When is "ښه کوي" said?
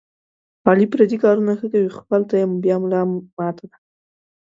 1.59-1.89